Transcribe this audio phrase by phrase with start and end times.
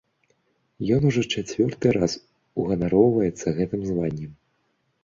[0.95, 2.11] Ён ужо чацвёрты раз
[2.65, 4.31] уганароўваецца гэтым званнем.